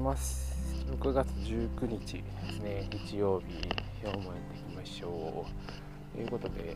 [0.00, 0.56] ます。
[0.98, 2.88] 6月19日ですね。
[2.90, 3.68] 日曜日
[4.02, 6.16] 今日もやっていきましょう。
[6.16, 6.74] ということで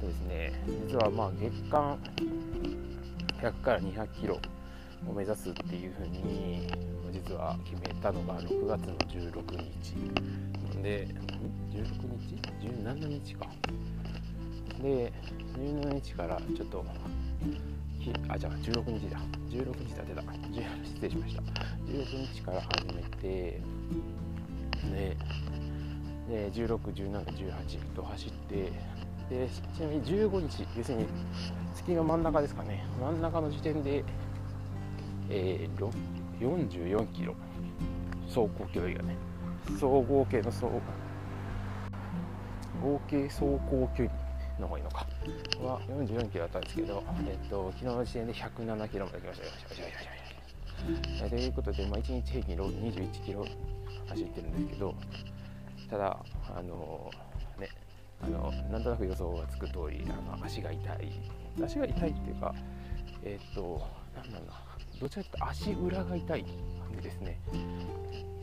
[0.00, 0.52] ですね。
[0.86, 1.98] 実はまあ月間
[3.40, 4.38] 100から200キロ
[5.06, 6.70] を目指すっていうふうに
[7.12, 9.32] 実は決めたのが6月の16
[9.82, 9.94] 日。
[10.82, 11.08] で
[11.72, 11.84] 16
[12.20, 13.46] 日？17日か。
[14.82, 15.12] で
[15.56, 16.84] 17日からちょっと
[18.28, 19.18] あじゃあ16日だ。
[19.50, 20.22] 16日だ出た
[20.84, 21.42] 失礼しました。
[21.86, 23.60] 16日から始めて
[24.90, 25.16] で
[26.28, 28.72] で161718と走って
[29.28, 31.06] でちなみに15日要するに
[31.74, 32.84] 月の真ん中ですかね。
[33.00, 34.04] 真ん中の時点で、
[35.30, 35.90] えー、
[36.40, 37.34] 44キロ。
[38.26, 39.16] 走行距離がね。
[39.78, 40.68] 総合計の総
[42.80, 44.27] 合計走行距離。
[44.60, 45.06] の方がいいのか
[45.62, 49.46] は44キロだったんですけど、えっと、昨日の時点で107キロまで来ました。
[51.24, 53.44] よということで、まあ、1日平均21キロ
[54.08, 54.94] 走ってるんですけど
[55.90, 56.18] ただ
[56.56, 57.10] あの
[57.58, 57.68] ね
[58.22, 61.12] あのなんとなく予想がつく通りあの足が痛い。
[61.64, 62.54] 足が痛いっていうか
[63.24, 63.82] えっ、と
[64.14, 64.68] なんだろうな。
[65.00, 66.52] どちらかというと足裏が痛い感
[66.96, 67.40] じですね。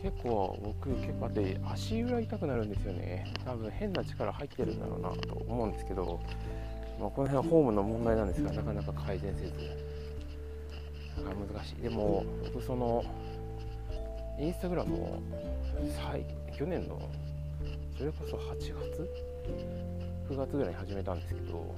[0.06, 3.34] 結構僕結構あって足裏痛くなるんですよね。
[3.44, 6.20] 多分変な力入ってるんだろうなと思うんですけど、
[7.00, 9.54] まあ、この辺はフォームの問題なんですがなかなか改善せず。
[11.24, 11.82] なか難しい。
[11.82, 13.04] でも僕その
[14.40, 15.20] インスタグラムを
[16.56, 17.02] 去年の
[17.98, 19.10] それこそ8月
[20.30, 21.76] ？9月ぐらいに始めたんですけど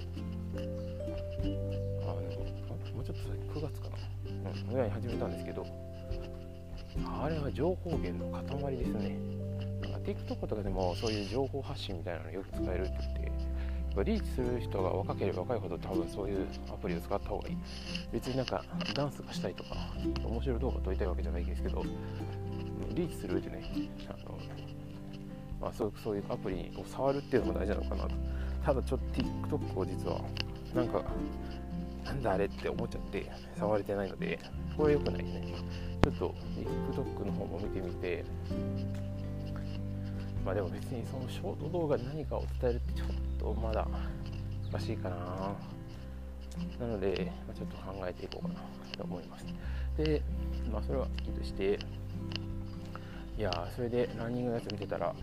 [0.53, 2.15] あの
[2.93, 3.17] もうちょっ
[3.53, 3.89] と9月か
[4.43, 5.65] な、うん、ぐらいに始めたんですけど
[7.05, 9.17] あれは情報源の塊ですね。
[9.81, 13.27] なんか TikTok とかでもそういう情報発信みたいなのよく使えるって言って
[14.03, 17.57] リーチする人が若ければ若いほど多分そういうアプリを使った方がいい。
[18.11, 19.75] 別になんかダンスがしたいとか
[20.23, 21.83] 面白い動画撮りたいわけじゃないですけど
[22.93, 23.63] リーチするってね
[24.07, 24.37] あの、
[25.61, 28.15] まあ、そうそういうアプリを触るっていうのも大事なのかなと。
[28.63, 29.21] ただちょっと
[29.57, 30.21] TikTok を実は
[30.75, 31.03] なんか
[32.03, 34.39] なんだあれって思っちゃって触れてないので
[34.75, 35.86] これは良くないですね。
[36.07, 36.35] ちょっと
[36.93, 38.23] TikTok の方も見てみて
[40.45, 43.07] まあでも別にそのショート動画で何かを伝えるってちょっ
[43.37, 43.85] とまだ
[44.71, 45.17] 難しいかな。
[46.79, 48.59] なので、ま、ちょっと考えていこうかな
[48.97, 49.45] と思います。
[49.97, 50.21] で
[50.71, 51.77] まあそれはいいとして
[53.37, 55.13] いやそれでランニングのやつ見てたら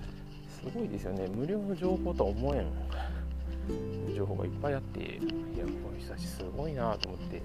[0.48, 1.26] すごいですよね。
[1.28, 5.04] 無料の情報とは思えん情報がいっぱいあってい
[5.58, 7.40] やこの人たちすごいなと思って。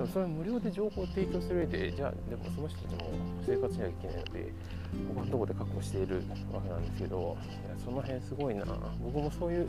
[0.00, 3.10] でもそれ無料で情報を提供する上でじゃあでもその人たちも
[3.44, 4.52] 生活しなきゃいけないので
[5.14, 7.22] 他のとこで確保しているわけなんですけどい
[7.68, 8.64] やその辺すごいな
[9.04, 9.68] 僕もそういう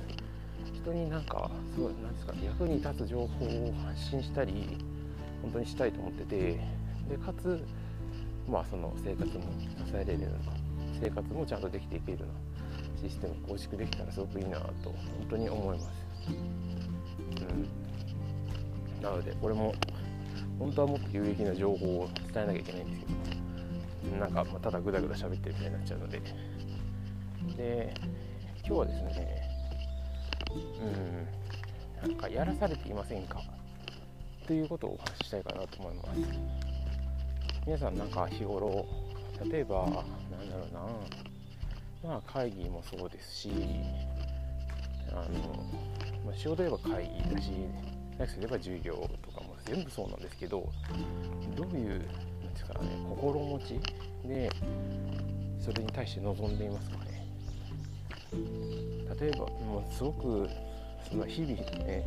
[0.73, 4.77] 人になんかすごいなんですか役に立つ情報を発信したり
[5.41, 6.61] 本当にしたいと思ってて
[7.09, 7.61] でかつ
[8.49, 9.43] まあその生活も
[9.85, 10.53] 支えられるような
[11.03, 12.27] 生活もちゃんとできていけるよう
[13.03, 14.95] なシステム構築できたらすごくいいなと本
[15.31, 15.89] 当に思います。
[16.29, 16.31] う
[19.01, 19.75] ん、なのでこれも
[20.61, 23.05] 本当はもっと有益な情報を伝えなきゃいけないんです
[24.03, 26.21] けどなんかまただぐだぐだ喋ってるみたいになっちゃうので。
[27.57, 27.93] で
[28.63, 29.41] 今日はですね
[32.03, 33.41] うんなんかやらされていませんか
[34.47, 36.19] ということをお話ししたいかなと思います。
[37.65, 38.85] 皆さんなんか日頃
[39.49, 40.01] 例えばなんだ
[40.57, 40.67] ろ
[42.03, 43.51] うなまあ会議もそうですし
[45.11, 45.23] あの、
[46.25, 47.51] まあ、仕事で言えば会議だし
[48.17, 49.30] なくすれば授業と
[49.65, 50.67] 全部そうなんですけど
[51.55, 52.05] どういうなんで
[52.57, 52.79] すかね
[53.09, 53.79] 心持ち
[54.27, 54.49] で
[55.59, 57.11] それに対して臨んでいますかね。
[59.19, 60.49] 例えばもうすごく
[61.09, 61.53] その日々
[61.85, 62.05] ね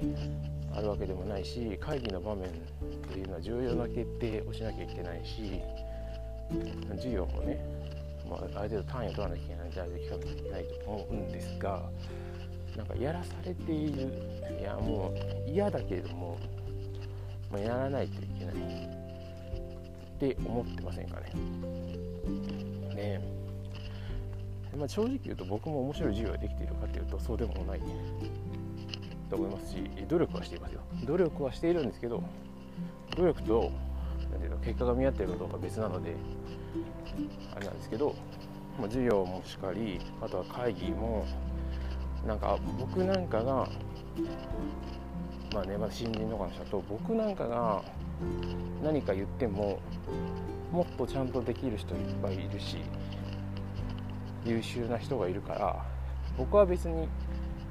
[0.75, 2.53] あるわけでもないし会議の場面っ
[3.13, 5.61] ていうのは重要な決定をしなきゃいけないし
[6.97, 7.65] 授業もね、
[8.29, 11.83] まあ、ある程度単位を取らなきゃいけないじゃあ聞かなきゃいけないと思うんですが
[12.77, 14.13] なんかやらされている
[14.61, 15.15] いやも
[15.47, 16.37] う嫌だけれども、
[17.55, 18.55] まあ、やらないといけない。
[18.55, 21.33] って思ってませんかね。
[22.97, 23.21] ね
[24.77, 27.81] まあ、正直言うと僕も面白い授業ができているかというとそうでもない。
[29.31, 29.77] と思いますし
[30.09, 30.81] 努力はしていますよ。
[31.06, 32.23] 努力はしているんですけど
[33.17, 33.71] 努力と
[34.33, 36.17] なんていうの結果が見合っているかどうか別なので
[37.55, 38.17] あれなんですけど、
[38.79, 41.25] まあ、授業もしかりあとは会議も
[42.27, 43.69] なんか僕なんかが
[45.55, 47.81] まあねまだ新人とかの人と僕なんかが
[48.83, 49.79] 何か言っても
[50.73, 52.79] もっとちゃんとできる人いっぱいいるし
[54.45, 55.87] 優秀な人がいるから
[56.37, 57.09] 僕は別に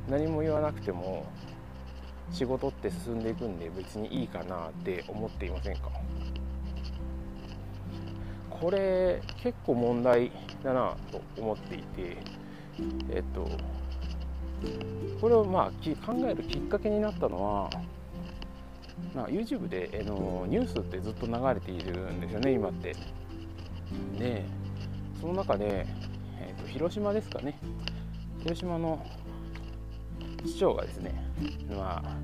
[0.09, 1.25] 何も言わなくても
[2.31, 5.91] 仕事って進んでいくんで別にいいかなって思っていませんか？
[8.49, 10.31] これ結構問題
[10.63, 12.17] だなと思っていて
[13.11, 13.45] えっと
[15.21, 17.69] これをまあ考えるきっかけになったのは
[19.15, 22.95] まあ、YouTube で、えのニュースってずっと流れているんですよね今って。
[24.17, 24.43] で
[25.21, 25.85] その中で、
[26.39, 27.57] えーと、広島ですかね。
[28.39, 29.05] 広島の
[30.45, 31.13] 市長がですね
[31.69, 32.15] まあ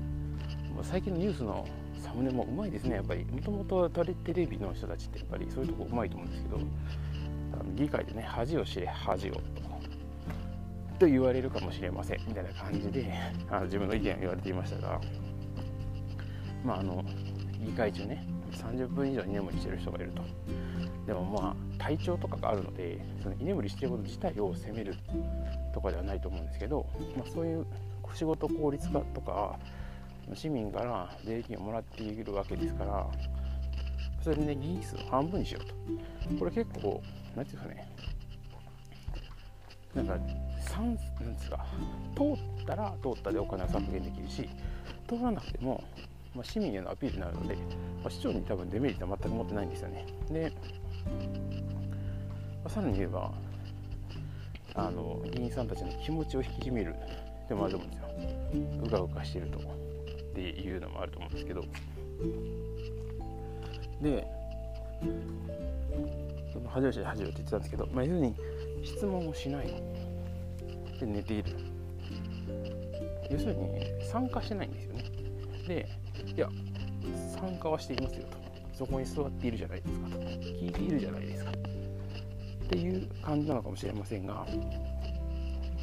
[0.82, 1.66] 最近のニュースの
[1.98, 3.24] サムネもうまいですねやっぱり。
[3.24, 9.34] もともとテレビの人たちってやっぱりそういうとこうまいと思うんですけどあの議会でね恥を知れ恥を。
[9.34, 9.40] と
[11.00, 12.20] と言われるかもしれません。
[12.28, 13.10] みたいな感じで
[13.48, 15.00] あの自分の意見を言われていましたが。
[16.62, 17.02] まああの
[17.58, 20.22] 議会中ね30分以上居眠りしてる人がいると。
[21.06, 24.94] でもまあ体調とかがあるのでその居眠りしてること自体を責める
[25.72, 26.86] とかではないと思うんですけど、
[27.16, 27.66] まあ、そういう
[28.12, 29.58] 仕事効率化とか
[30.34, 33.06] 市民から税金をもらっているわけですから
[34.20, 36.38] それでね議員数を半分にしようと。
[36.38, 37.02] これ結構
[37.34, 38.09] 何て言うんですかね
[39.94, 40.14] なんか
[40.68, 40.80] 3
[41.22, 41.66] なんですか
[42.16, 42.22] 通
[42.62, 44.48] ったら通ったでお金を削減できるし
[45.08, 45.82] 通らなくても
[46.34, 47.62] まあ、市民へのアピールになるので、ま
[48.06, 50.06] あ、市長に多分デメリットは全く持ってないんですよね。
[50.30, 50.52] で、
[52.62, 53.32] まあ、さらに言えば
[54.74, 56.94] あの議員さんたちの気持ちを引き締める
[57.48, 58.08] でもあると思うんですよ。
[58.84, 59.62] うかうかしてるとっ
[60.34, 61.64] ていうのもあると思うんですけど
[64.00, 64.26] で
[66.52, 68.36] その恥をして恥をって言ってたんですけど、まあ、要するに
[68.82, 69.66] 質問をしない。
[70.98, 71.56] で寝ている。
[73.30, 75.04] 要するに参加してないんですよね。
[75.66, 75.88] で
[76.36, 76.48] いや
[77.38, 78.38] 参加はしていますよと。
[78.72, 80.16] そこに座っているじゃないですかと。
[80.18, 81.50] 聞いているじゃないですか。
[81.50, 81.54] っ
[82.68, 84.46] ていう感じなのかもしれませんが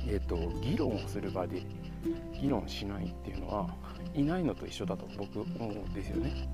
[0.08, 1.62] えっ、ー、と議論をする場で
[2.40, 3.76] 議論しないっていうのは
[4.14, 6.48] いないのと一緒だと僕思うんですよね。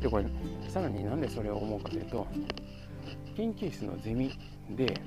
[0.00, 0.26] でこれ
[0.68, 2.26] さらになんでそれを思うかというと
[3.36, 4.32] 研究室のゼミ
[4.70, 5.00] で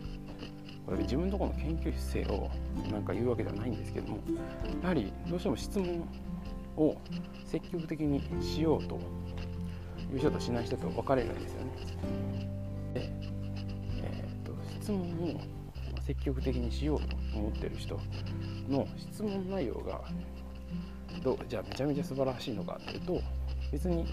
[0.85, 2.49] これ自分のところの研究室生を
[2.91, 4.19] なんか言うわけではないんですけども
[4.81, 6.07] やはりどうしても質問
[6.77, 6.97] を
[7.45, 8.99] 積極的にしようと
[10.11, 11.71] いう人としない人と分かれるんですよね。
[12.93, 13.11] で、
[14.03, 15.01] えーと、質問
[15.35, 15.59] を
[16.01, 17.99] 積極的にしようと思ってる人
[18.67, 20.01] の質問内容が
[21.23, 23.21] どうじゃあめちゃめちゃ素晴らしいのかっていうと
[23.71, 24.05] 別に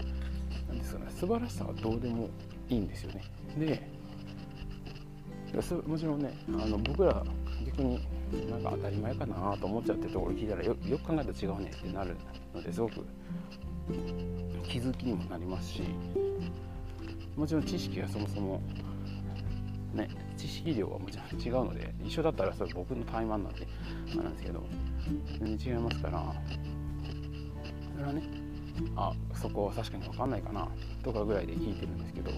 [0.67, 2.29] 何ですかね素晴らしさはどうでも
[2.69, 3.23] いいんですよね。
[3.57, 3.97] で
[5.87, 7.23] もちろんねあの僕ら
[7.65, 8.05] 逆に
[8.49, 12.15] なんか当たり前かなと思っちゃってるところ聞いたらよよく考えたら違うねってなる
[12.53, 13.05] のですごく
[14.67, 15.83] 気づきにもなりますし
[17.35, 18.61] もちろん知識がそもそも
[19.93, 23.67] ね知識量はもちろん違うので一緒だったらそれ僕の怠慢なんで
[24.13, 24.63] あなんですけど
[25.39, 26.33] 全然違いますから
[27.93, 28.46] それはね
[28.95, 30.67] あそこは確かに分かんないかな。
[31.03, 32.31] とかぐらいで聞いてるんですけど。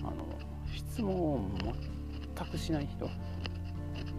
[0.00, 0.14] あの
[0.74, 1.40] 質問を
[2.36, 3.08] 全くしない人。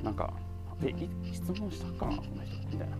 [0.04, 0.34] なんか
[0.84, 0.94] 「え
[1.32, 2.98] 質問したかなこの人」みたいな。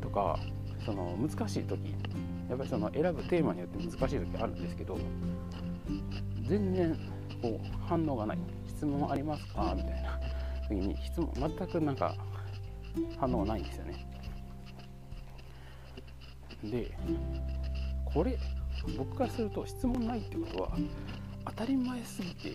[0.00, 0.38] とか
[0.84, 1.94] その難しい時。
[2.48, 4.98] やっぱりその選ぶテーマによって難しい時あるんですけど。
[6.46, 6.96] 全然
[7.40, 8.38] こう反応がない。
[8.68, 9.72] 質問ありますか？
[9.76, 10.20] みたいな
[10.68, 12.14] 時に質問全くなんか
[13.18, 14.06] 反応がないんですよね。
[16.64, 16.92] で
[18.04, 18.38] これ
[18.96, 20.76] 僕からすると質問ないってことは
[21.46, 22.52] 当たり前すぎて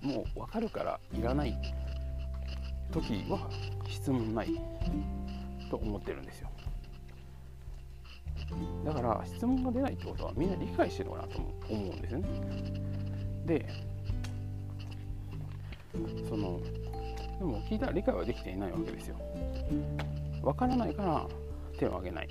[0.00, 1.56] もう分かるからいらない
[2.90, 3.48] 時は
[3.88, 4.60] 質問ない
[5.70, 6.50] と思ってるんですよ。
[8.84, 12.28] だから質問が出ないってことはみんな理解してるのかなと思うんですよね。
[13.46, 13.68] で
[16.28, 16.60] その
[17.38, 19.16] でも聞いたら理解はできていないわけですよ。
[20.42, 21.26] わからないから
[21.78, 22.28] 手を挙げない。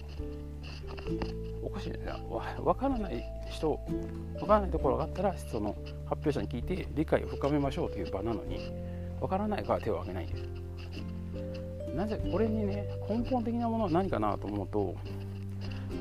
[1.64, 2.14] おかしいですね
[2.60, 8.72] わからない人わからないところがあったらその発表者に聞いて理解を深めましょうという場なのに
[9.20, 14.96] わからないから手を挙げないんですなぜこれにね根本的なものは何かなと思うと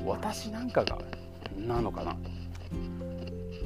[0.05, 0.97] 私なんかが
[1.57, 2.13] なのかな。
[2.13, 2.41] と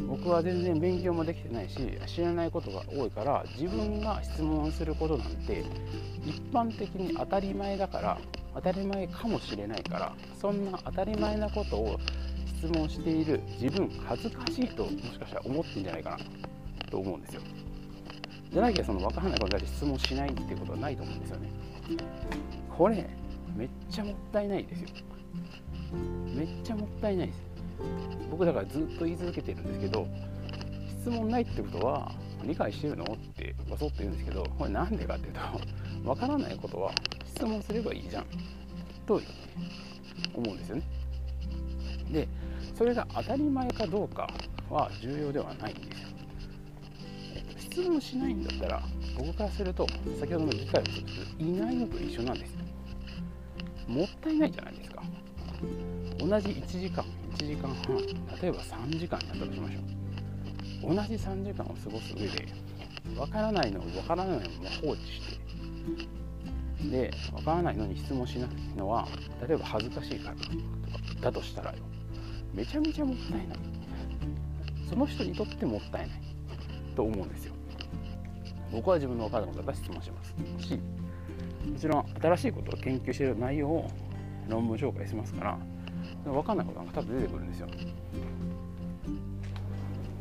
[0.08, 1.78] 僕は全然勉強もできてないし
[2.08, 5.64] 知らないことが多いから自分が質問することなんて
[6.26, 8.18] 一般的に当たり前だから
[8.56, 12.00] 当たり前かもしれないからそんな当たり前なことを
[12.58, 16.18] 質問している自分恥ずかしいともしかしたら思ってんじゃないかな
[16.90, 17.42] と思うんですよ。
[18.52, 21.50] じゃなきゃその分からないことで質問しないっていうことはないと思うんですよね。
[22.78, 23.10] これ
[23.56, 24.88] めっちゃもったいないですよ。
[26.34, 27.42] めっちゃもったいないです。
[28.32, 30.08] 僕だからずっと言い続けてるんですけど
[31.02, 32.12] 質問ないってことは
[32.46, 33.04] 理解してるの？
[33.04, 36.92] ってボソッと言うんですけどこれなんでかっていうとわからないことは
[37.26, 38.26] 質問すればいいじゃん。
[39.06, 39.22] と
[40.34, 40.84] 思うんですよね。
[42.12, 42.28] で
[42.76, 44.30] それが当たり前かどうか
[44.70, 46.08] は重要ではないんですよ。
[47.36, 48.84] えっと質問しないんだったら
[49.18, 49.88] 僕からすると
[50.20, 51.06] 先ほどの議会をする
[51.40, 52.56] いないのと一緒なんです
[53.88, 55.04] もったいないじゃないですか。
[56.20, 57.98] 同じ1時間1時間半
[58.42, 60.05] 例えば3時間やったとしましょう。
[60.82, 62.48] 同じ3時間を過ごす上で
[63.18, 65.22] わからないのをわからないのま放置し
[66.82, 69.08] てでわからないのに質問しないのは
[69.48, 70.50] 例えば恥ずかしいからとか
[71.22, 71.78] だとしたらよ。
[72.54, 73.58] めちゃめちゃもったいない。
[74.90, 76.22] その人にとってもったいない。
[76.96, 77.54] と思うんですよ。
[78.72, 80.36] 僕は自分の分からないことだったら質問します。
[80.68, 80.80] し
[81.72, 83.92] もちろん新しいことを研究している内容を
[84.48, 85.58] 論文紹介しますから
[86.24, 87.68] 分かんないことなんか多分出てくるんですよ。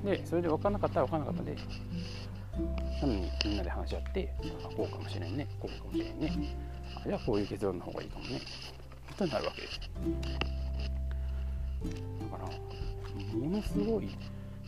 [0.04, 1.56] でそれで分かんなかったら分かんなかったで
[3.00, 4.34] なのにみんなで話し合って
[4.64, 6.56] あこうかもしれんねこうかもしれんね。
[6.96, 8.40] あじゃあこういう結論の方がいいかもね。
[9.16, 9.80] となるわけです。
[12.30, 14.10] だからものすごい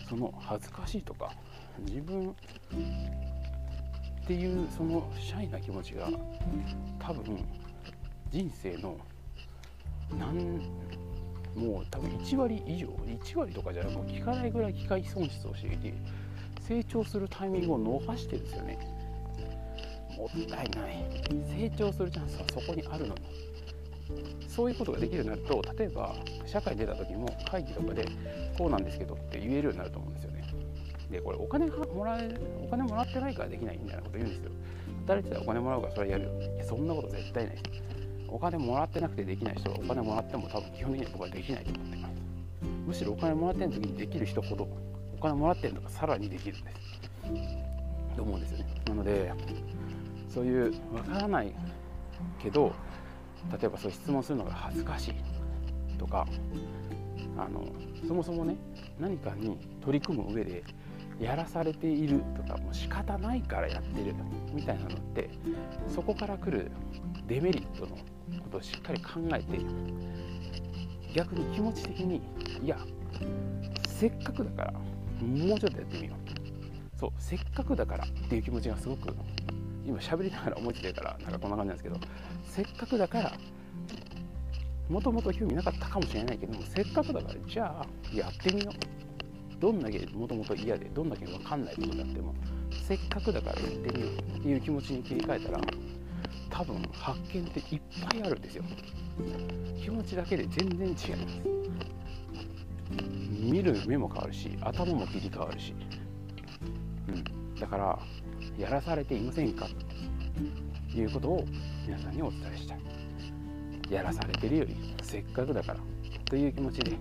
[0.08, 1.32] その恥ずかしいとか
[1.80, 2.34] 自分っ
[4.26, 6.08] ていうそのシャイな気持ちが
[6.98, 7.44] 多分
[8.30, 8.96] 人生の
[10.18, 10.60] 何
[11.56, 15.94] もう多分1割以上1割とかじゃなく効かないぐらい機械損失をしていて
[16.60, 18.78] 成長するタイミングを逃してるんですよね。
[20.16, 21.04] もったいない。
[21.58, 23.14] 成長するチャンスはそこにあるの。
[23.14, 26.14] にそういうことができるようになると例えば
[26.46, 28.06] 社会に出た時も会議とかで
[28.56, 30.44] こうなんですけどって言えるようになると思うんですよね。
[31.10, 32.34] でこれお金もらえ
[32.64, 34.50] お金もらってないからできないみたいなこと言うんですよ。
[35.06, 36.30] 働いてたらお金もらうからそれやるよ。
[36.42, 37.56] いやそんなこと絶対ない。
[38.28, 42.14] お金もらってなくてできない人はお金もらっても多分基本的には僕はできないと思ってます。
[42.86, 44.68] むしろお金もらってる時にできる人ほど
[45.18, 48.16] お金もらってるのがさらにできるんです。
[48.16, 48.66] と思うんですよね。
[48.86, 49.32] なので
[50.28, 51.52] そういうわからない
[52.38, 52.72] けど
[53.50, 56.26] 例えばそういう質問するのが恥ずかしいとか
[57.38, 57.64] あの
[58.06, 58.56] そもそもね
[58.98, 60.64] 何かに取り組む上で
[61.20, 64.14] やらされているとかもう仕方ないからやってる
[64.52, 65.30] みたいなのって
[65.88, 66.70] そこから来る
[67.26, 67.96] デメリットの
[68.42, 69.58] ことをしっかり考えて
[71.14, 72.20] 逆に気持ち的に
[72.62, 72.78] いや
[73.88, 76.98] せっかくだからもうちょっとやってみよう。
[76.98, 79.14] そうせっかくだからっていう気持ちがすごく
[79.86, 81.96] 今喋りながら思いついてるからなんかこんな感じなんですけど
[82.44, 83.32] せっかくだから
[84.88, 88.74] もともと興味なかったかもしれないけどもせっかくだからじゃあやってみよう。
[89.58, 92.34] どんだけもともと嫌でどんだけ分かんないことだっても
[92.86, 95.60] せっかくだからやってみようっていう気持ちに切り替えたら
[96.56, 98.64] 多分発見っていっぱいあるんですよ。
[99.78, 101.06] 気持ちだけで全然違います。
[103.38, 105.74] 見る目も変わるし頭も切り替わるし、
[107.08, 107.98] うん、だから
[108.58, 109.68] やらされていませんか
[110.90, 111.44] ということを
[111.86, 112.78] 皆さんにお伝えしたい。
[113.90, 115.80] やらされてるよりせっかくだから
[116.24, 116.96] という気持ちで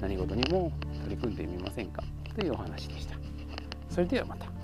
[0.00, 0.72] 何事にも
[1.04, 2.02] 取り組んでみませんか
[2.34, 3.14] というお話でした。
[3.90, 4.57] それではまた。